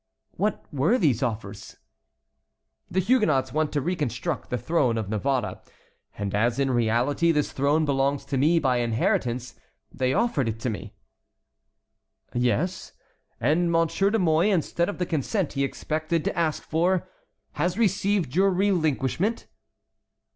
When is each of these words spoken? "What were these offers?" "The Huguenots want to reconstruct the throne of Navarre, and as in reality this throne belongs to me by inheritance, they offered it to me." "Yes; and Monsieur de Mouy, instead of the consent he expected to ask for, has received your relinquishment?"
"What 0.31 0.65
were 0.73 0.97
these 0.97 1.21
offers?" 1.21 1.77
"The 2.89 2.99
Huguenots 2.99 3.53
want 3.53 3.71
to 3.73 3.81
reconstruct 3.81 4.49
the 4.49 4.57
throne 4.57 4.97
of 4.97 5.09
Navarre, 5.09 5.61
and 6.17 6.33
as 6.33 6.57
in 6.57 6.71
reality 6.71 7.31
this 7.31 7.51
throne 7.51 7.85
belongs 7.85 8.25
to 8.25 8.37
me 8.39 8.57
by 8.57 8.77
inheritance, 8.77 9.53
they 9.91 10.11
offered 10.11 10.49
it 10.49 10.59
to 10.61 10.71
me." 10.71 10.95
"Yes; 12.33 12.93
and 13.39 13.71
Monsieur 13.71 14.09
de 14.09 14.17
Mouy, 14.17 14.49
instead 14.49 14.89
of 14.89 14.97
the 14.97 15.05
consent 15.05 15.53
he 15.53 15.63
expected 15.63 16.25
to 16.25 16.35
ask 16.35 16.63
for, 16.63 17.07
has 17.51 17.77
received 17.77 18.35
your 18.35 18.49
relinquishment?" 18.49 19.45